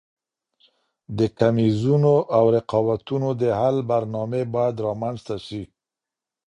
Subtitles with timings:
[1.17, 5.63] د کميزونو او رقابتونو د حل برنامې باید رامنځته سي.